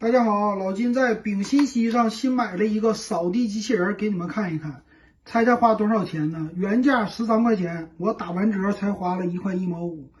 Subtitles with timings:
[0.00, 4.84] 大家好，老金在丙烯烯上新买了一个扫地机器人，给你们看一看。
[5.24, 6.50] 猜猜花多少钱呢？
[6.54, 10.12] 原价十三块钱，我打完折才花了一块一毛五。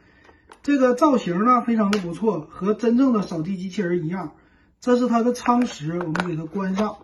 [0.64, 4.32] 这个造型呢，非常的不错，和真正的扫地机器人一样。
[4.80, 6.96] 这是它的仓石，我们给它关上，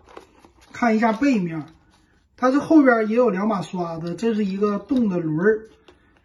[0.73, 1.67] 看一下背面，
[2.35, 5.69] 它这后边也有两把刷子，这是一个动的轮儿，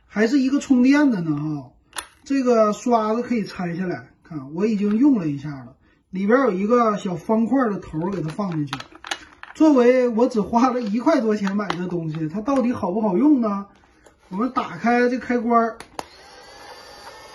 [0.08, 1.70] 还是一个充电的呢哈。
[2.24, 5.76] 这个刷子可以拆下来，看我已经用了一下了。
[6.10, 8.74] 里边有一个小方块的头，给它放进去。
[9.54, 13.66] 作为我只花了一块多钱买的东西，它到底好不好用呢？
[14.28, 15.76] 我们打开这开关，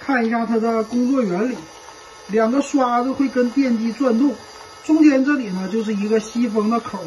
[0.02, 1.56] 看一下它的工作原理。
[2.28, 4.34] 两个刷子会跟电机转动，
[4.84, 7.00] 中间这里呢就是一个吸风的口。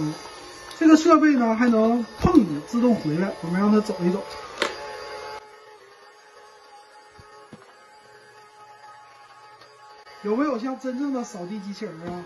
[0.78, 4.24] 这个设备呢还能碰你自动回来，我们让它走一走。
[10.22, 12.24] 有没有像真正的扫地机器人啊？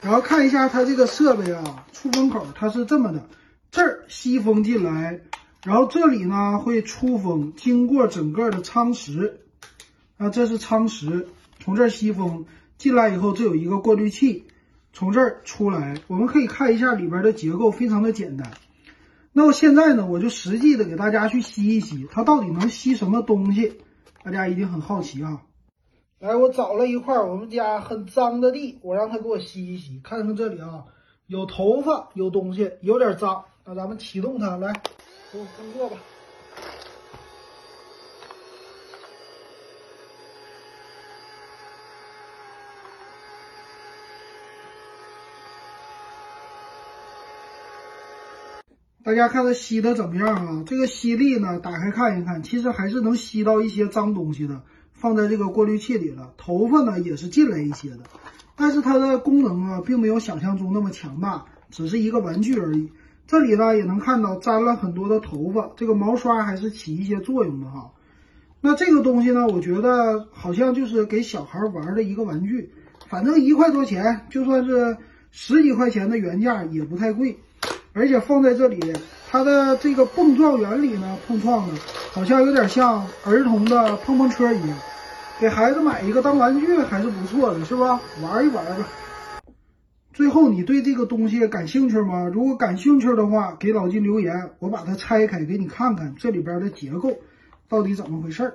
[0.00, 3.28] 然后看一下它这个设备啊，出风口它是这么的，
[3.70, 5.20] 这儿吸风进来，
[5.64, 9.40] 然后这里呢会出风，经过整个的舱石，
[10.16, 12.46] 啊，这是舱石，从这儿吸风
[12.78, 14.46] 进来以后，这有一个过滤器，
[14.92, 18.52] 从这儿出来，我们可以看一下里边的结构，非常的简单。
[19.32, 23.74] 那我现在呢，我就实际的给大家去吸一吸，它到底能吸什么东西？
[24.22, 25.42] 大家一定很好奇啊。
[26.20, 30.00] 来，我找了一块我们家很脏的地，我让他给我吸一吸。
[30.02, 30.82] 看看这里啊，
[31.28, 33.44] 有头发，有东西，有点脏。
[33.64, 34.72] 那咱们启动它，来，
[35.32, 35.96] 给我工作吧。
[49.04, 50.64] 大家看它吸的怎么样啊？
[50.66, 54.60] 这个吸力呢，打开看一看，其实还是能吸到一些脏东西的。
[54.98, 58.00] 放在这个过滤器里了，头发呢也是进来一些的，
[58.56, 62.90] 但是它的功能啊，并没有想象中那么强大，只是一个玩具而已。
[63.26, 67.92] 这里呢也能看到沾了很多的头发，这个毛刷还是起一些作用的哈。
[68.60, 72.72] 那这个东西呢，我觉得好像就是给小孩玩的一个玩具，
[73.06, 74.96] 反正一块多钱，就算是
[75.30, 77.38] 十几块钱的原价也不太贵，
[77.92, 78.80] 而且放在这里，
[79.30, 81.74] 它的这个碰撞原理呢，碰撞的。
[82.12, 84.76] 好像有点像儿童的碰碰车一样，
[85.38, 88.00] 给孩子买一个当玩具还是不错的，是吧？
[88.22, 88.88] 玩一玩吧。
[90.12, 92.24] 最后，你对这个东西感兴趣吗？
[92.32, 97.18] 如果感兴趣的话，给老金留言，我把它拆开给你看看这里边的结构
[97.68, 98.54] 到底怎么回事儿。